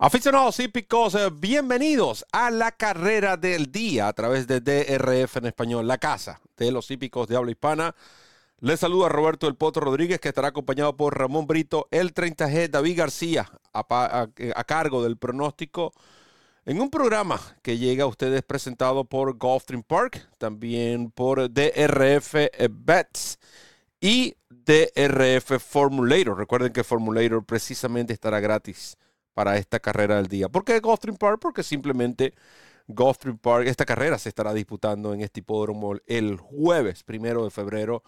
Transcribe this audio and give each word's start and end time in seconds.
Aficionados 0.00 0.60
hípicos, 0.60 1.16
eh, 1.16 1.28
bienvenidos 1.28 2.24
a 2.30 2.52
la 2.52 2.70
carrera 2.70 3.36
del 3.36 3.72
día 3.72 4.06
a 4.06 4.12
través 4.12 4.46
de 4.46 4.60
DRF 4.60 5.38
en 5.38 5.46
español, 5.46 5.88
la 5.88 5.98
casa 5.98 6.40
de 6.56 6.70
los 6.70 6.88
hípicos 6.92 7.26
de 7.26 7.34
habla 7.34 7.50
hispana. 7.50 7.96
Les 8.60 8.78
saluda 8.78 9.08
Roberto 9.08 9.48
El 9.48 9.56
Poto 9.56 9.80
Rodríguez, 9.80 10.20
que 10.20 10.28
estará 10.28 10.48
acompañado 10.48 10.96
por 10.96 11.18
Ramón 11.18 11.48
Brito, 11.48 11.88
el 11.90 12.14
30G, 12.14 12.70
David 12.70 12.96
García, 12.96 13.50
a, 13.72 14.64
cargo 14.68 15.02
del 15.02 15.16
pronóstico 15.16 15.92
en 16.64 16.80
un 16.80 16.90
programa 16.90 17.40
que 17.62 17.76
llega 17.76 18.04
a 18.04 18.08
ustedes 18.08 18.44
presentado 18.44 19.04
por 19.04 19.36
Gulfstream 19.36 19.82
Park, 19.82 20.28
también 20.38 21.10
por 21.10 21.52
DRF 21.52 22.34
Bets 22.70 23.40
y 24.00 24.36
DRF 24.48 25.58
Formulator. 25.58 26.38
Recuerden 26.38 26.72
que 26.72 26.84
Formulator 26.84 27.44
precisamente 27.44 28.12
estará 28.12 28.38
gratis 28.38 28.96
para 29.38 29.56
esta 29.56 29.78
carrera 29.78 30.16
del 30.16 30.26
día. 30.26 30.48
¿Por 30.48 30.64
qué 30.64 30.80
Gulfstream 30.80 31.16
Park? 31.16 31.38
Porque 31.40 31.62
simplemente 31.62 32.34
Gulfstream 32.88 33.38
Park, 33.38 33.68
esta 33.68 33.84
carrera 33.84 34.18
se 34.18 34.30
estará 34.30 34.52
disputando 34.52 35.14
en 35.14 35.20
este 35.20 35.38
hipódromo 35.38 35.94
el 36.08 36.38
jueves 36.38 37.04
primero 37.04 37.44
de 37.44 37.52
febrero 37.52 38.02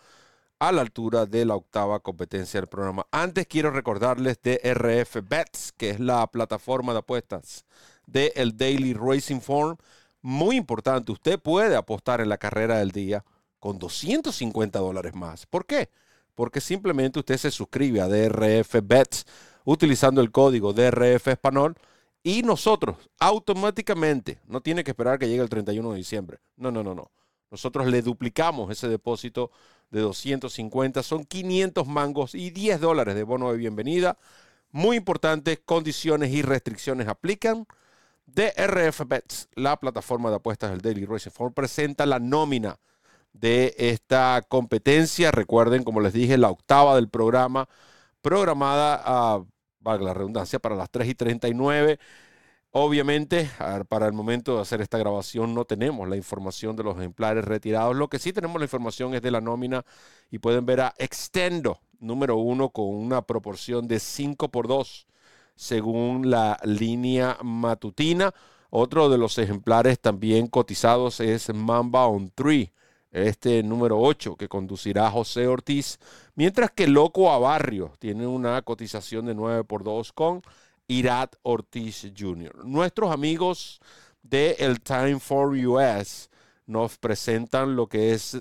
a 0.59 0.73
la 0.73 0.81
altura 0.81 1.27
de 1.27 1.45
la 1.45 1.55
octava 1.55 2.01
competencia 2.01 2.59
del 2.61 2.67
programa. 2.67 3.07
Antes 3.13 3.47
quiero 3.47 3.71
recordarles 3.71 4.43
de 4.43 4.61
RF 4.65 5.19
Bets, 5.23 5.71
que 5.77 5.91
es 5.91 6.01
la 6.01 6.27
plataforma 6.27 6.95
de 6.95 6.99
apuestas 6.99 7.65
del 8.09 8.33
el 8.35 8.57
Daily 8.57 8.93
Racing 8.95 9.39
Form. 9.39 9.77
Muy 10.23 10.57
importante, 10.57 11.13
usted 11.13 11.39
puede 11.39 11.77
apostar 11.77 12.21
en 12.21 12.29
la 12.29 12.39
carrera 12.39 12.79
del 12.79 12.91
día 12.91 13.25
con 13.61 13.79
250 13.79 14.81
dólares 14.81 15.15
más. 15.15 15.47
¿Por 15.47 15.65
qué? 15.65 15.91
Porque 16.35 16.61
simplemente 16.61 17.21
usted 17.21 17.37
se 17.37 17.53
suscribe 17.53 18.01
a 18.01 18.09
DRF 18.09 18.81
Bets 18.83 19.27
utilizando 19.65 20.21
el 20.21 20.31
código 20.31 20.73
DRF 20.73 21.29
Español 21.29 21.77
y 22.23 22.43
nosotros 22.43 22.97
automáticamente, 23.19 24.41
no 24.47 24.61
tiene 24.61 24.85
que 24.85 24.91
esperar 24.91 25.19
que 25.19 25.29
llegue 25.29 25.43
el 25.43 25.49
31 25.49 25.93
de 25.93 25.97
diciembre, 25.97 26.39
no, 26.57 26.71
no, 26.71 26.83
no, 26.83 26.95
no. 26.95 27.11
Nosotros 27.51 27.89
le 27.89 28.03
duplicamos 28.03 28.71
ese 28.71 28.89
depósito 28.89 29.51
de 29.91 30.01
250, 30.01 31.03
son 31.03 31.25
500 31.25 31.87
mangos 31.87 32.35
y 32.35 32.51
10 32.51 32.81
dólares 32.81 33.15
de 33.15 33.25
bono 33.25 33.51
de 33.51 33.59
bienvenida. 33.59 34.19
Muy 34.71 34.97
importante, 34.97 35.57
condiciones 35.57 36.31
y 36.31 36.43
restricciones 36.43 37.09
aplican. 37.09 37.67
DRF 38.27 39.03
Bets, 39.07 39.49
la 39.55 39.77
plataforma 39.79 40.31
de 40.31 40.37
apuestas 40.37 40.71
del 40.71 40.81
Daily 40.81 41.05
Racing 41.05 41.33
Form, 41.33 41.53
presenta 41.53 42.07
la 42.07 42.21
nómina 42.21 42.79
de 43.33 43.75
esta 43.79 44.43
competencia. 44.49 45.33
Recuerden, 45.33 45.83
como 45.83 46.01
les 46.01 46.13
dije, 46.13 46.39
la 46.39 46.51
octava 46.51 46.95
del 46.95 47.09
programa, 47.09 47.69
programada 48.23 49.03
a 49.05 49.45
valga 49.81 50.05
la 50.05 50.15
redundancia, 50.15 50.59
para 50.59 50.77
las 50.77 50.91
3 50.91 51.09
y 51.09 51.15
39. 51.15 51.99
Obviamente, 52.73 53.51
para 53.89 54.07
el 54.07 54.13
momento 54.13 54.55
de 54.55 54.63
hacer 54.63 54.81
esta 54.81 54.97
grabación 54.97 55.55
no 55.55 55.65
tenemos 55.65 56.09
la 56.09 56.17
información 56.17 56.77
de 56.77 56.85
los 56.85 56.97
ejemplares 56.97 57.45
retirados. 57.45 57.97
Lo 57.97 58.09
que 58.09 58.21
sí 58.21 58.33
tenemos 58.33 58.61
la 58.61 58.67
información 58.67 59.13
es 59.15 59.23
de 59.23 59.33
la 59.33 59.41
nómina 59.41 59.85
y 60.31 60.39
pueden 60.39 60.67
ver 60.67 60.83
a 60.83 60.95
Extendo, 60.97 61.81
número 61.99 62.37
uno, 62.37 62.69
con 62.71 62.87
una 62.87 63.23
proporción 63.23 63.89
de 63.89 63.99
5 63.99 64.51
por 64.51 64.69
2, 64.69 65.09
según 65.57 66.31
la 66.31 66.59
línea 66.63 67.39
matutina. 67.43 68.33
Otro 68.71 69.09
de 69.09 69.19
los 69.19 69.37
ejemplares 69.39 69.99
también 69.99 70.47
cotizados 70.47 71.19
es 71.19 71.53
Mamba 71.53 72.07
on 72.07 72.31
3, 72.33 72.71
este 73.11 73.63
número 73.63 73.99
8 73.99 74.37
que 74.37 74.49
conducirá 74.49 75.11
José 75.11 75.47
Ortiz, 75.47 75.99
mientras 76.35 76.71
que 76.71 76.87
Loco 76.87 77.33
a 77.33 77.39
Barrio 77.39 77.93
tiene 77.99 78.27
una 78.27 78.63
cotización 78.63 79.27
de 79.27 79.35
9 79.35 79.65
por 79.65 79.83
2 79.83 80.13
con 80.13 80.43
Irat 80.87 81.37
Ortiz 81.43 82.07
Jr. 82.17 82.65
Nuestros 82.65 83.13
amigos 83.13 83.81
de 84.23 84.57
el 84.59 84.81
Time 84.81 85.19
for 85.21 85.49
US 85.51 86.31
nos 86.67 86.99
presentan 86.99 87.77
lo 87.77 87.89
que 87.89 88.13
es 88.13 88.41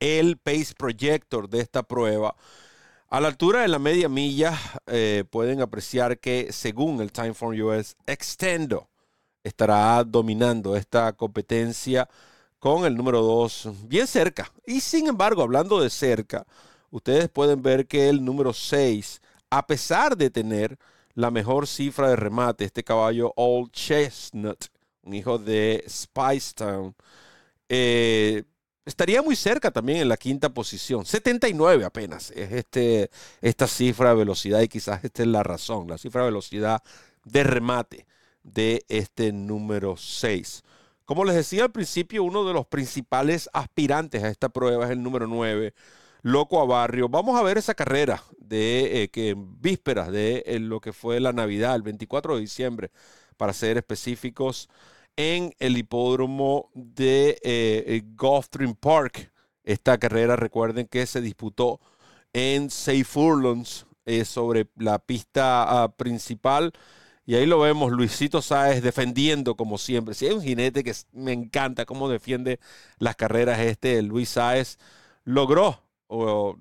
el 0.00 0.38
Pace 0.38 0.74
Projector 0.76 1.48
de 1.48 1.60
esta 1.60 1.82
prueba. 1.82 2.36
A 3.08 3.20
la 3.20 3.28
altura 3.28 3.62
de 3.62 3.68
la 3.68 3.78
media 3.78 4.08
milla 4.08 4.58
eh, 4.86 5.24
pueden 5.30 5.60
apreciar 5.60 6.18
que 6.18 6.52
según 6.52 7.00
el 7.00 7.12
Time 7.12 7.34
for 7.34 7.54
US, 7.54 7.96
Extendo 8.06 8.88
estará 9.42 10.04
dominando 10.04 10.76
esta 10.76 11.12
competencia 11.14 12.08
con 12.58 12.84
el 12.84 12.96
número 12.96 13.22
2 13.22 13.70
bien 13.88 14.06
cerca. 14.06 14.52
Y 14.66 14.80
sin 14.80 15.08
embargo, 15.08 15.42
hablando 15.42 15.80
de 15.80 15.90
cerca, 15.90 16.46
ustedes 16.90 17.28
pueden 17.28 17.62
ver 17.62 17.86
que 17.86 18.08
el 18.08 18.24
número 18.24 18.52
6, 18.52 19.20
a 19.50 19.66
pesar 19.66 20.16
de 20.16 20.30
tener 20.30 20.78
la 21.14 21.30
mejor 21.30 21.66
cifra 21.66 22.10
de 22.10 22.16
remate, 22.16 22.64
este 22.64 22.84
caballo 22.84 23.32
Old 23.36 23.72
Chestnut, 23.72 24.66
un 25.02 25.14
hijo 25.14 25.38
de 25.38 25.84
Spicetown, 25.88 26.94
eh, 27.68 28.44
estaría 28.84 29.22
muy 29.22 29.36
cerca 29.36 29.70
también 29.70 30.00
en 30.00 30.08
la 30.08 30.16
quinta 30.16 30.48
posición. 30.48 31.04
79 31.04 31.84
apenas 31.84 32.30
es 32.32 32.52
este, 32.52 33.10
esta 33.40 33.66
cifra 33.66 34.10
de 34.10 34.16
velocidad 34.16 34.60
y 34.60 34.68
quizás 34.68 35.04
esta 35.04 35.22
es 35.22 35.28
la 35.28 35.42
razón, 35.42 35.88
la 35.88 35.98
cifra 35.98 36.22
de 36.22 36.28
velocidad 36.28 36.82
de 37.24 37.44
remate 37.44 38.06
de 38.42 38.84
este 38.88 39.32
número 39.32 39.96
6. 39.96 40.62
Como 41.08 41.24
les 41.24 41.36
decía 41.36 41.64
al 41.64 41.72
principio, 41.72 42.22
uno 42.22 42.44
de 42.44 42.52
los 42.52 42.66
principales 42.66 43.48
aspirantes 43.54 44.22
a 44.22 44.28
esta 44.28 44.50
prueba 44.50 44.84
es 44.84 44.90
el 44.90 45.02
número 45.02 45.26
9, 45.26 45.72
Loco 46.20 46.60
a 46.60 46.66
Barrio. 46.66 47.08
Vamos 47.08 47.40
a 47.40 47.42
ver 47.42 47.56
esa 47.56 47.72
carrera 47.72 48.22
de 48.36 49.04
eh, 49.04 49.08
que 49.08 49.30
en 49.30 49.58
vísperas 49.58 50.12
de 50.12 50.42
eh, 50.44 50.58
lo 50.58 50.82
que 50.82 50.92
fue 50.92 51.18
la 51.18 51.32
Navidad, 51.32 51.74
el 51.76 51.80
24 51.80 52.34
de 52.34 52.42
diciembre, 52.42 52.90
para 53.38 53.54
ser 53.54 53.78
específicos, 53.78 54.68
en 55.16 55.54
el 55.60 55.78
hipódromo 55.78 56.70
de 56.74 57.38
eh, 57.42 58.02
Gulfstream 58.14 58.74
Park. 58.74 59.32
Esta 59.64 59.96
carrera, 59.96 60.36
recuerden 60.36 60.88
que 60.88 61.06
se 61.06 61.22
disputó 61.22 61.80
en 62.34 62.68
Safe 62.68 63.04
Furlongs 63.04 63.86
sobre 64.24 64.68
la 64.76 64.98
pista 64.98 65.84
ah, 65.84 65.88
principal 65.88 66.74
y 67.28 67.34
ahí 67.34 67.44
lo 67.44 67.60
vemos, 67.60 67.92
Luisito 67.92 68.40
Sáez 68.40 68.82
defendiendo 68.82 69.54
como 69.54 69.76
siempre. 69.76 70.14
Si 70.14 70.24
hay 70.24 70.32
un 70.32 70.40
jinete 70.40 70.82
que 70.82 70.94
me 71.12 71.34
encanta 71.34 71.84
cómo 71.84 72.08
defiende 72.08 72.58
las 72.98 73.16
carreras, 73.16 73.58
este 73.58 74.00
Luis 74.00 74.30
Sáez 74.30 74.78
logró 75.24 75.82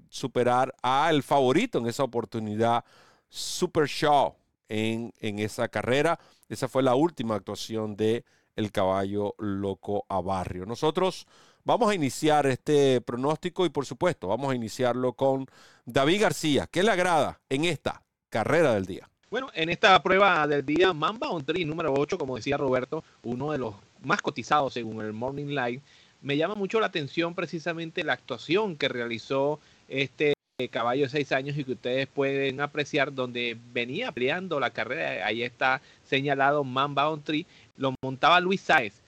superar 0.09 0.75
al 0.81 1.23
favorito 1.23 1.79
en 1.79 1.87
esa 1.87 2.03
oportunidad, 2.03 2.83
Super 3.29 3.85
Shaw, 3.87 4.35
en, 4.67 5.13
esa 5.21 5.69
carrera. 5.69 6.19
Esa 6.49 6.67
fue 6.67 6.83
la 6.83 6.95
última 6.95 7.35
actuación 7.35 7.95
de 7.95 8.25
el 8.57 8.73
caballo 8.73 9.35
loco 9.37 10.05
a 10.09 10.19
barrio. 10.19 10.65
Nosotros 10.65 11.27
vamos 11.63 11.89
a 11.89 11.95
iniciar 11.95 12.45
este 12.45 12.99
pronóstico 12.99 13.65
y 13.65 13.69
por 13.69 13.85
supuesto 13.85 14.27
vamos 14.27 14.51
a 14.51 14.55
iniciarlo 14.55 15.13
con 15.13 15.45
David 15.85 16.23
García. 16.23 16.67
¿Qué 16.69 16.83
le 16.83 16.91
agrada 16.91 17.39
en 17.47 17.63
esta 17.63 18.03
carrera 18.29 18.73
del 18.73 18.85
día? 18.85 19.09
Bueno, 19.29 19.49
en 19.55 19.67
esta 19.67 20.01
prueba 20.01 20.47
del 20.47 20.65
día, 20.65 20.93
Mamba 20.93 21.29
on 21.29 21.43
Tree 21.43 21.65
número 21.65 21.93
8, 21.93 22.17
como 22.17 22.37
decía 22.37 22.55
Roberto, 22.55 23.03
uno 23.23 23.51
de 23.51 23.57
los 23.57 23.75
más 24.01 24.21
cotizados 24.21 24.71
según 24.73 25.01
el 25.01 25.11
Morning 25.11 25.53
Light, 25.53 25.81
me 26.21 26.37
llama 26.37 26.55
mucho 26.55 26.79
la 26.79 26.87
atención 26.87 27.35
precisamente 27.35 28.05
la 28.05 28.13
actuación 28.13 28.77
que 28.77 28.87
realizó 28.87 29.59
este 29.89 30.33
caballo 30.71 31.03
de 31.03 31.09
6 31.09 31.31
años 31.33 31.57
y 31.57 31.65
que 31.65 31.73
ustedes 31.73 32.07
pueden 32.07 32.61
apreciar 32.61 33.13
donde 33.13 33.57
venía 33.73 34.13
peleando 34.13 34.61
la 34.61 34.69
carrera. 34.69 35.27
Ahí 35.27 35.43
está 35.43 35.81
señalado 36.05 36.63
Mamba 36.63 37.09
on 37.09 37.21
Tree, 37.21 37.45
lo 37.75 37.93
montaba 38.01 38.39
Luis 38.39 38.61
Sáez. 38.61 39.03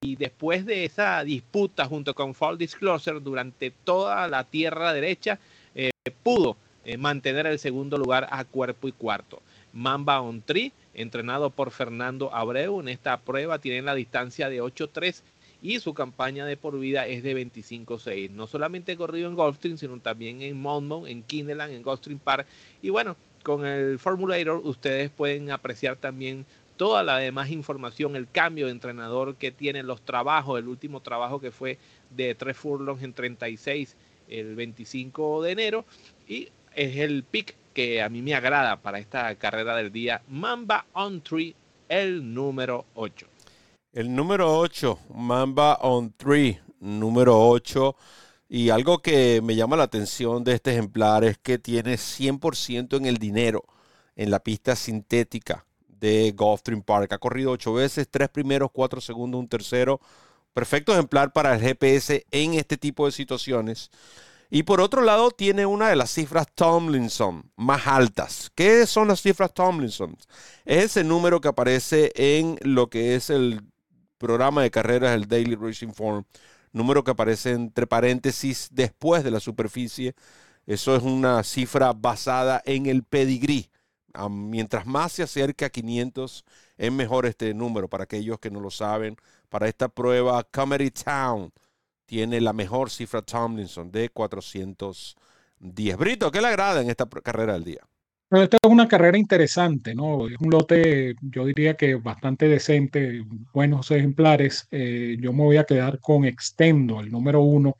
Y 0.00 0.16
después 0.16 0.64
de 0.64 0.86
esa 0.86 1.22
disputa 1.24 1.84
junto 1.84 2.14
con 2.14 2.34
Fall 2.34 2.56
Disclosure 2.56 3.20
durante 3.20 3.70
toda 3.70 4.28
la 4.28 4.44
tierra 4.44 4.94
derecha, 4.94 5.38
eh, 5.74 5.90
pudo 6.22 6.56
eh, 6.86 6.96
mantener 6.96 7.46
el 7.46 7.58
segundo 7.58 7.98
lugar 7.98 8.26
a 8.30 8.46
cuerpo 8.46 8.88
y 8.88 8.92
cuarto. 8.92 9.42
Mamba 9.72 10.20
on 10.20 10.42
Tree, 10.42 10.72
entrenado 10.94 11.50
por 11.50 11.70
Fernando 11.70 12.32
Abreu. 12.34 12.80
En 12.80 12.88
esta 12.88 13.20
prueba 13.20 13.58
tiene 13.58 13.82
la 13.82 13.94
distancia 13.94 14.48
de 14.48 14.62
8-3 14.62 15.22
y 15.62 15.80
su 15.80 15.94
campaña 15.94 16.46
de 16.46 16.56
por 16.56 16.78
vida 16.78 17.06
es 17.06 17.22
de 17.22 17.36
25-6. 17.36 18.30
No 18.30 18.46
solamente 18.46 18.96
corrido 18.96 19.28
en 19.28 19.34
Gulfstream, 19.34 19.76
sino 19.76 19.98
también 20.00 20.42
en 20.42 20.60
Monmouth, 20.60 21.08
en 21.08 21.22
Kindeland, 21.22 21.72
en 21.72 21.82
Gulfstream 21.82 22.18
Park. 22.18 22.46
Y 22.82 22.90
bueno, 22.90 23.16
con 23.42 23.66
el 23.66 23.98
Formulator 23.98 24.60
ustedes 24.64 25.10
pueden 25.10 25.50
apreciar 25.50 25.96
también 25.96 26.46
toda 26.76 27.02
la 27.02 27.18
demás 27.18 27.50
información, 27.50 28.14
el 28.14 28.30
cambio 28.30 28.66
de 28.66 28.72
entrenador 28.72 29.34
que 29.34 29.50
tiene, 29.50 29.82
los 29.82 30.00
trabajos, 30.00 30.58
el 30.58 30.68
último 30.68 31.00
trabajo 31.00 31.40
que 31.40 31.50
fue 31.50 31.76
de 32.16 32.34
3 32.34 32.56
furlongs 32.56 33.02
en 33.02 33.12
36 33.12 33.96
el 34.28 34.54
25 34.54 35.42
de 35.42 35.50
enero 35.50 35.84
y 36.28 36.48
es 36.74 36.96
el 36.96 37.24
pick 37.24 37.56
que 37.78 38.02
a 38.02 38.08
mí 38.08 38.22
me 38.22 38.34
agrada 38.34 38.82
para 38.82 38.98
esta 38.98 39.32
carrera 39.36 39.76
del 39.76 39.92
día, 39.92 40.20
Mamba 40.26 40.84
on 40.94 41.20
Tree, 41.20 41.54
el 41.88 42.34
número 42.34 42.86
8. 42.96 43.28
El 43.92 44.12
número 44.16 44.58
8, 44.58 44.98
Mamba 45.14 45.74
on 45.82 46.12
Tree, 46.16 46.58
número 46.80 47.38
8. 47.38 47.94
Y 48.48 48.70
algo 48.70 48.98
que 48.98 49.40
me 49.44 49.54
llama 49.54 49.76
la 49.76 49.84
atención 49.84 50.42
de 50.42 50.54
este 50.54 50.72
ejemplar 50.72 51.22
es 51.22 51.38
que 51.38 51.56
tiene 51.56 51.94
100% 51.94 52.96
en 52.96 53.06
el 53.06 53.18
dinero 53.18 53.62
en 54.16 54.32
la 54.32 54.40
pista 54.40 54.74
sintética 54.74 55.64
de 55.86 56.34
Gulfstream 56.36 56.82
Park. 56.82 57.12
Ha 57.12 57.18
corrido 57.18 57.52
ocho 57.52 57.74
veces, 57.74 58.08
tres 58.10 58.28
primeros, 58.28 58.72
cuatro 58.72 59.00
segundos, 59.00 59.38
un 59.38 59.46
tercero. 59.46 60.00
Perfecto 60.52 60.92
ejemplar 60.92 61.32
para 61.32 61.54
el 61.54 61.60
GPS 61.60 62.26
en 62.32 62.54
este 62.54 62.76
tipo 62.76 63.06
de 63.06 63.12
situaciones. 63.12 63.92
Y 64.50 64.62
por 64.62 64.80
otro 64.80 65.02
lado, 65.02 65.30
tiene 65.30 65.66
una 65.66 65.88
de 65.90 65.96
las 65.96 66.10
cifras 66.10 66.46
Tomlinson 66.54 67.50
más 67.56 67.86
altas. 67.86 68.50
¿Qué 68.54 68.86
son 68.86 69.08
las 69.08 69.20
cifras 69.20 69.52
Tomlinson? 69.52 70.16
Es 70.64 70.84
ese 70.84 71.04
número 71.04 71.40
que 71.40 71.48
aparece 71.48 72.12
en 72.14 72.58
lo 72.62 72.88
que 72.88 73.14
es 73.14 73.28
el 73.28 73.60
programa 74.16 74.62
de 74.62 74.70
carreras, 74.70 75.14
el 75.14 75.28
Daily 75.28 75.54
Racing 75.54 75.92
Form. 75.92 76.24
Número 76.72 77.04
que 77.04 77.10
aparece 77.10 77.52
entre 77.52 77.86
paréntesis 77.86 78.68
después 78.72 79.22
de 79.22 79.30
la 79.30 79.40
superficie. 79.40 80.14
Eso 80.66 80.96
es 80.96 81.02
una 81.02 81.42
cifra 81.44 81.92
basada 81.92 82.62
en 82.64 82.86
el 82.86 83.02
pedigrí. 83.02 83.70
Mientras 84.30 84.86
más 84.86 85.12
se 85.12 85.22
acerca 85.22 85.66
a 85.66 85.70
500, 85.70 86.44
es 86.78 86.92
mejor 86.92 87.26
este 87.26 87.52
número 87.52 87.88
para 87.88 88.04
aquellos 88.04 88.38
que 88.38 88.50
no 88.50 88.60
lo 88.60 88.70
saben. 88.70 89.16
Para 89.50 89.68
esta 89.68 89.88
prueba, 89.88 90.42
Comedy 90.44 90.90
Town 90.90 91.52
tiene 92.08 92.40
la 92.40 92.54
mejor 92.54 92.88
cifra 92.88 93.20
Tomlinson 93.20 93.92
de 93.92 94.08
410. 94.08 95.96
Brito, 95.98 96.30
¿qué 96.30 96.40
le 96.40 96.46
agrada 96.48 96.80
en 96.80 96.88
esta 96.88 97.06
carrera 97.06 97.52
del 97.52 97.64
día? 97.64 97.80
Bueno, 98.30 98.44
esta 98.44 98.56
es 98.62 98.70
una 98.70 98.88
carrera 98.88 99.18
interesante, 99.18 99.94
¿no? 99.94 100.26
Es 100.26 100.36
un 100.40 100.50
lote, 100.50 101.14
yo 101.20 101.44
diría 101.44 101.74
que 101.74 101.96
bastante 101.96 102.48
decente, 102.48 103.22
buenos 103.52 103.90
ejemplares. 103.90 104.66
Eh, 104.70 105.18
yo 105.20 105.34
me 105.34 105.44
voy 105.44 105.58
a 105.58 105.64
quedar 105.64 106.00
con 106.00 106.24
Extendo, 106.24 107.00
el 107.00 107.10
número 107.10 107.42
uno, 107.42 107.76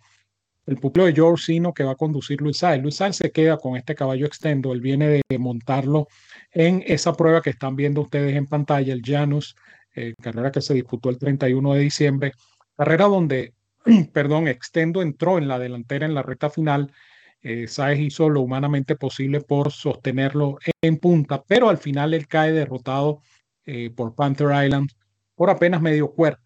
el 0.66 0.76
pupilo 0.76 1.06
de 1.06 1.14
George 1.14 1.44
Sino 1.46 1.72
que 1.72 1.84
va 1.84 1.92
a 1.92 1.96
conducir 1.96 2.42
Luis 2.42 2.58
Sáez. 2.58 2.82
Luis 2.82 2.96
Sáez 2.96 3.16
se 3.16 3.32
queda 3.32 3.56
con 3.56 3.76
este 3.76 3.94
caballo 3.94 4.26
Extendo, 4.26 4.74
él 4.74 4.82
viene 4.82 5.22
de 5.26 5.38
montarlo 5.38 6.06
en 6.52 6.82
esa 6.86 7.14
prueba 7.14 7.40
que 7.40 7.50
están 7.50 7.76
viendo 7.76 8.02
ustedes 8.02 8.36
en 8.36 8.46
pantalla, 8.46 8.92
el 8.92 9.02
Janus, 9.02 9.56
eh, 9.94 10.12
carrera 10.20 10.52
que 10.52 10.60
se 10.60 10.74
disputó 10.74 11.08
el 11.08 11.18
31 11.18 11.72
de 11.72 11.80
diciembre, 11.80 12.32
carrera 12.76 13.06
donde 13.06 13.54
perdón, 14.12 14.48
Extendo 14.48 15.02
entró 15.02 15.38
en 15.38 15.48
la 15.48 15.58
delantera 15.58 16.06
en 16.06 16.14
la 16.14 16.22
recta 16.22 16.50
final. 16.50 16.92
Eh, 17.40 17.68
Saez 17.68 18.00
hizo 18.00 18.28
lo 18.28 18.40
humanamente 18.40 18.96
posible 18.96 19.40
por 19.40 19.70
sostenerlo 19.72 20.58
en 20.82 20.98
punta, 20.98 21.42
pero 21.44 21.68
al 21.68 21.78
final 21.78 22.14
él 22.14 22.26
cae 22.26 22.52
derrotado 22.52 23.22
eh, 23.64 23.90
por 23.90 24.14
Panther 24.14 24.48
Island 24.64 24.90
por 25.34 25.50
apenas 25.50 25.80
medio 25.80 26.10
cuerpo. 26.10 26.42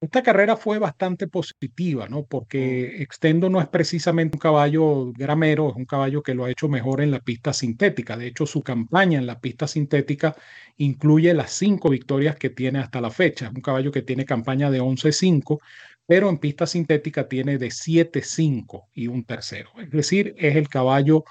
Esta 0.00 0.22
carrera 0.22 0.56
fue 0.56 0.78
bastante 0.78 1.28
positiva, 1.28 2.08
¿no? 2.08 2.24
Porque 2.24 2.96
mm. 2.98 3.02
Extendo 3.02 3.50
no 3.50 3.60
es 3.60 3.68
precisamente 3.68 4.36
un 4.36 4.40
caballo 4.40 5.12
gramero, 5.12 5.68
es 5.68 5.76
un 5.76 5.84
caballo 5.84 6.22
que 6.22 6.34
lo 6.34 6.46
ha 6.46 6.50
hecho 6.50 6.68
mejor 6.68 7.02
en 7.02 7.10
la 7.10 7.20
pista 7.20 7.52
sintética. 7.52 8.16
De 8.16 8.26
hecho, 8.26 8.46
su 8.46 8.62
campaña 8.62 9.18
en 9.18 9.26
la 9.26 9.40
pista 9.40 9.66
sintética 9.68 10.34
incluye 10.78 11.34
las 11.34 11.52
cinco 11.52 11.90
victorias 11.90 12.36
que 12.36 12.48
tiene 12.48 12.78
hasta 12.78 13.02
la 13.02 13.10
fecha. 13.10 13.46
Es 13.46 13.52
un 13.52 13.60
caballo 13.60 13.92
que 13.92 14.00
tiene 14.00 14.24
campaña 14.24 14.70
de 14.70 14.80
11-5, 14.80 15.60
pero 16.10 16.28
en 16.28 16.38
pista 16.38 16.66
sintética 16.66 17.28
tiene 17.28 17.56
de 17.56 17.68
7-5 17.68 18.88
y 18.92 19.06
un 19.06 19.22
tercero. 19.22 19.70
Es 19.78 19.90
decir, 19.92 20.34
es 20.38 20.56
el 20.56 20.68
caballo 20.68 21.22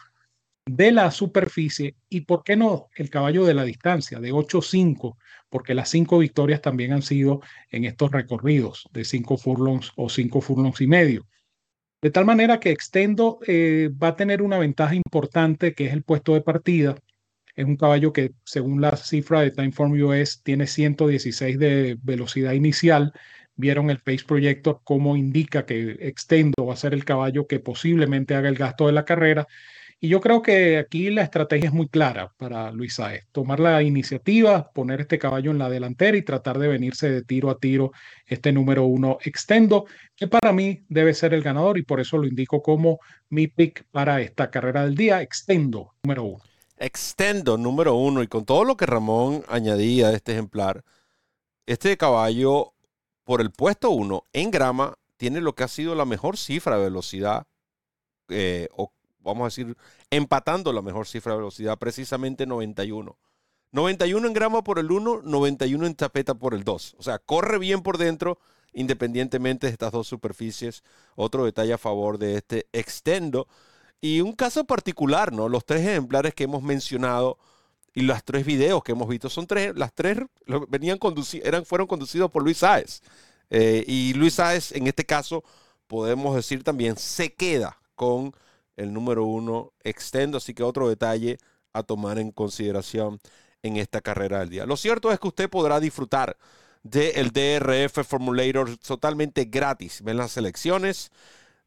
de 0.65 0.93
la 0.93 1.11
superficie 1.11 1.95
y, 2.07 2.21
¿por 2.21 2.45
qué 2.45 2.55
no? 2.55 2.87
El 2.95 3.09
caballo 3.09 3.43
de 3.43 3.53
la 3.53 3.65
distancia, 3.65 4.21
de 4.21 4.31
8-5, 4.31 5.17
porque 5.49 5.73
las 5.73 5.89
cinco 5.89 6.19
victorias 6.19 6.61
también 6.61 6.93
han 6.93 7.01
sido 7.01 7.41
en 7.69 7.83
estos 7.83 8.09
recorridos 8.11 8.87
de 8.93 9.03
5 9.03 9.37
furlongs 9.37 9.91
o 9.97 10.07
5 10.07 10.39
furlongs 10.39 10.79
y 10.79 10.87
medio. 10.87 11.27
De 12.01 12.09
tal 12.09 12.23
manera 12.23 12.61
que 12.61 12.71
Extendo 12.71 13.39
eh, 13.45 13.89
va 14.01 14.07
a 14.07 14.15
tener 14.15 14.41
una 14.41 14.59
ventaja 14.59 14.95
importante 14.95 15.73
que 15.73 15.87
es 15.87 15.93
el 15.93 16.03
puesto 16.03 16.35
de 16.35 16.41
partida. 16.41 16.95
Es 17.53 17.65
un 17.65 17.75
caballo 17.75 18.13
que, 18.13 18.31
según 18.45 18.79
la 18.79 18.95
cifra 18.95 19.41
de 19.41 19.51
Timeform 19.51 20.01
US, 20.03 20.41
tiene 20.41 20.67
116 20.67 21.59
de 21.59 21.97
velocidad 22.01 22.53
inicial 22.53 23.11
vieron 23.59 23.89
el 23.89 23.99
Pace 23.99 24.23
Projector, 24.25 24.79
cómo 24.85 25.17
indica 25.17 25.65
que 25.65 25.97
Extendo 25.99 26.65
va 26.65 26.73
a 26.73 26.77
ser 26.77 26.93
el 26.93 27.03
caballo 27.03 27.45
que 27.45 27.59
posiblemente 27.59 28.33
haga 28.33 28.47
el 28.47 28.55
gasto 28.55 28.87
de 28.87 28.93
la 28.93 29.03
carrera. 29.03 29.47
Y 29.99 30.07
yo 30.07 30.21
creo 30.21 30.41
que 30.41 30.77
aquí 30.77 31.09
la 31.09 31.23
estrategia 31.23 31.67
es 31.67 31.73
muy 31.73 31.89
clara 31.89 32.31
para 32.37 32.71
Luis 32.71 32.95
Saez. 32.95 33.27
Tomar 33.33 33.59
la 33.59 33.83
iniciativa, 33.83 34.71
poner 34.71 35.01
este 35.01 35.19
caballo 35.19 35.51
en 35.51 35.57
la 35.57 35.69
delantera 35.69 36.15
y 36.15 36.21
tratar 36.21 36.57
de 36.57 36.69
venirse 36.69 37.11
de 37.11 37.21
tiro 37.21 37.49
a 37.49 37.59
tiro 37.59 37.91
este 38.25 38.53
número 38.53 38.85
uno 38.85 39.17
Extendo, 39.25 39.87
que 40.15 40.29
para 40.29 40.53
mí 40.53 40.85
debe 40.87 41.13
ser 41.13 41.33
el 41.33 41.43
ganador 41.43 41.77
y 41.77 41.83
por 41.83 41.99
eso 41.99 42.17
lo 42.17 42.27
indico 42.27 42.61
como 42.61 42.99
mi 43.29 43.47
pick 43.47 43.83
para 43.91 44.21
esta 44.21 44.49
carrera 44.49 44.85
del 44.85 44.95
día, 44.95 45.21
Extendo 45.21 45.95
número 46.03 46.23
uno. 46.23 46.43
Extendo 46.77 47.57
número 47.57 47.93
uno 47.95 48.23
y 48.23 48.27
con 48.27 48.45
todo 48.45 48.63
lo 48.63 48.77
que 48.77 48.85
Ramón 48.85 49.43
añadía 49.49 50.07
de 50.11 50.15
este 50.15 50.31
ejemplar, 50.31 50.85
este 51.65 51.97
caballo 51.97 52.73
por 53.29 53.41
el 53.41 53.51
puesto 53.51 53.91
1 53.91 54.25
en 54.33 54.49
grama 54.49 54.97
tiene 55.15 55.39
lo 55.39 55.53
que 55.53 55.63
ha 55.63 55.67
sido 55.67 55.93
la 55.93 56.05
mejor 56.05 56.35
cifra 56.35 56.77
de 56.77 56.85
velocidad, 56.85 57.45
eh, 58.27 58.67
o 58.75 58.91
vamos 59.19 59.43
a 59.43 59.45
decir, 59.45 59.77
empatando 60.09 60.73
la 60.73 60.81
mejor 60.81 61.05
cifra 61.05 61.33
de 61.33 61.37
velocidad, 61.37 61.77
precisamente 61.77 62.47
91. 62.47 63.19
91 63.71 64.27
en 64.27 64.33
grama 64.33 64.63
por 64.63 64.79
el 64.79 64.91
1, 64.91 65.21
91 65.25 65.85
en 65.85 65.93
tapeta 65.93 66.33
por 66.33 66.55
el 66.55 66.63
2. 66.63 66.95
O 66.97 67.03
sea, 67.03 67.19
corre 67.19 67.59
bien 67.59 67.83
por 67.83 67.99
dentro, 67.99 68.39
independientemente 68.73 69.67
de 69.67 69.73
estas 69.73 69.91
dos 69.91 70.07
superficies. 70.07 70.83
Otro 71.15 71.45
detalle 71.45 71.73
a 71.73 71.77
favor 71.77 72.17
de 72.17 72.37
este 72.37 72.65
extendo. 72.73 73.47
Y 74.01 74.21
un 74.21 74.33
caso 74.33 74.63
particular, 74.63 75.33
¿no? 75.33 75.49
Los 75.49 75.65
tres 75.65 75.81
ejemplares 75.81 76.33
que 76.33 76.45
hemos 76.45 76.63
mencionado 76.63 77.37
y 77.99 78.01
los 78.01 78.23
tres 78.23 78.45
videos 78.45 78.81
que 78.81 78.93
hemos 78.93 79.09
visto 79.09 79.29
son 79.29 79.45
tres, 79.45 79.73
las 79.75 79.93
tres 79.93 80.19
venían 80.69 80.97
eran, 81.43 81.65
fueron 81.65 81.85
conducidos 81.85 82.31
por 82.31 82.43
Luis 82.43 82.59
Sáez. 82.59 83.01
Eh, 83.49 83.83
y 83.85 84.13
Luis 84.13 84.35
Sáez, 84.35 84.71
en 84.71 84.87
este 84.87 85.05
caso, 85.05 85.43
podemos 85.85 86.33
decir 86.33 86.63
también, 86.63 86.95
se 86.95 87.33
queda 87.33 87.77
con 87.95 88.33
el 88.77 88.93
número 88.93 89.25
uno 89.25 89.73
extendo. 89.83 90.37
Así 90.37 90.53
que 90.53 90.63
otro 90.63 90.87
detalle 90.87 91.39
a 91.73 91.83
tomar 91.83 92.19
en 92.19 92.31
consideración 92.31 93.19
en 93.63 93.75
esta 93.75 93.99
carrera 93.99 94.39
del 94.39 94.49
día. 94.49 94.65
Lo 94.65 94.77
cierto 94.77 95.11
es 95.11 95.19
que 95.19 95.27
usted 95.27 95.49
podrá 95.49 95.81
disfrutar 95.81 96.37
del 96.83 97.31
DRF 97.31 98.07
Formulator 98.07 98.77
totalmente 98.77 99.43
gratis. 99.43 100.01
Ven 100.03 100.15
las 100.15 100.31
selecciones. 100.31 101.11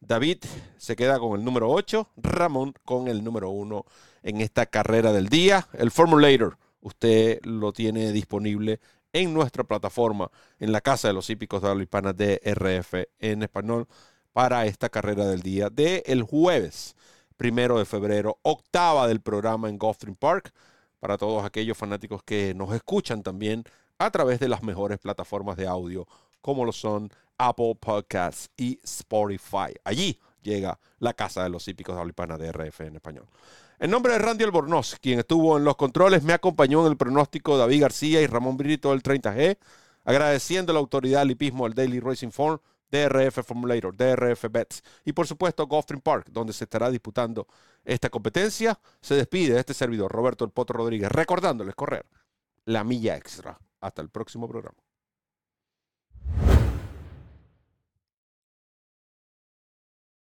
David 0.04 0.38
se 0.78 0.96
queda 0.96 1.20
con 1.20 1.38
el 1.38 1.44
número 1.44 1.70
8, 1.70 2.08
Ramón 2.16 2.74
con 2.84 3.06
el 3.06 3.22
número 3.22 3.50
1 3.50 3.86
en 4.24 4.40
esta 4.40 4.66
carrera 4.66 5.12
del 5.12 5.28
día. 5.28 5.68
El 5.74 5.92
Formulator, 5.92 6.58
usted 6.80 7.40
lo 7.44 7.72
tiene 7.72 8.10
disponible 8.10 8.80
en 9.12 9.32
nuestra 9.32 9.62
plataforma, 9.62 10.32
en 10.58 10.72
la 10.72 10.80
Casa 10.80 11.06
de 11.06 11.14
los 11.14 11.30
Hípicos 11.30 11.62
de 11.62 11.68
Habla 11.68 11.84
Hispana 11.84 12.12
DRF 12.12 12.94
en 13.20 13.44
español, 13.44 13.86
para 14.32 14.66
esta 14.66 14.88
carrera 14.88 15.24
del 15.26 15.42
día 15.42 15.70
de 15.70 16.02
el 16.06 16.24
jueves 16.24 16.96
primero 17.36 17.78
de 17.78 17.84
febrero, 17.84 18.38
octava 18.42 19.06
del 19.06 19.20
programa 19.20 19.68
en 19.68 19.78
Gulfstream 19.78 20.16
Park, 20.16 20.52
para 20.98 21.16
todos 21.16 21.44
aquellos 21.44 21.78
fanáticos 21.78 22.24
que 22.24 22.54
nos 22.54 22.74
escuchan 22.74 23.22
también 23.22 23.62
a 23.98 24.10
través 24.10 24.40
de 24.40 24.48
las 24.48 24.64
mejores 24.64 24.98
plataformas 24.98 25.56
de 25.56 25.68
audio, 25.68 26.08
como 26.42 26.66
lo 26.66 26.72
son 26.72 27.10
Apple 27.38 27.76
Podcasts 27.80 28.50
y 28.56 28.78
Spotify. 28.82 29.74
Allí 29.84 30.18
llega 30.42 30.78
la 30.98 31.14
Casa 31.14 31.42
de 31.42 31.48
los 31.48 31.66
Hípicos 31.66 31.94
de 31.94 32.00
Habla 32.00 32.10
Hispana 32.10 32.36
DRF 32.36 32.80
en 32.82 32.96
español. 32.96 33.26
En 33.78 33.90
nombre 33.90 34.12
de 34.12 34.18
Randy 34.18 34.44
Albornoz, 34.44 34.96
quien 35.00 35.18
estuvo 35.18 35.56
en 35.56 35.64
los 35.64 35.76
controles, 35.76 36.22
me 36.22 36.32
acompañó 36.32 36.84
en 36.84 36.92
el 36.92 36.96
pronóstico 36.96 37.56
David 37.56 37.80
García 37.80 38.20
y 38.20 38.26
Ramón 38.26 38.56
Brito 38.56 38.90
del 38.90 39.02
30G, 39.02 39.58
agradeciendo 40.04 40.72
la 40.72 40.78
autoridad 40.78 41.20
del 41.20 41.32
hipismo 41.32 41.64
del 41.64 41.74
Daily 41.74 41.98
Racing 41.98 42.30
Form, 42.30 42.60
DRF 42.92 43.42
Formulator, 43.44 43.96
DRF 43.96 44.44
Bets 44.50 44.82
y 45.04 45.12
por 45.12 45.26
supuesto 45.26 45.66
Gulfstream 45.66 46.02
Park, 46.02 46.28
donde 46.30 46.52
se 46.52 46.64
estará 46.64 46.90
disputando 46.90 47.48
esta 47.84 48.10
competencia. 48.10 48.78
Se 49.00 49.14
despide 49.14 49.54
de 49.54 49.60
este 49.60 49.74
servidor, 49.74 50.12
Roberto 50.12 50.44
El 50.44 50.50
Potro 50.50 50.76
Rodríguez, 50.76 51.10
recordándoles 51.10 51.74
correr 51.74 52.04
la 52.66 52.84
milla 52.84 53.16
extra. 53.16 53.58
Hasta 53.80 54.00
el 54.00 54.10
próximo 54.10 54.46
programa. 54.46 54.76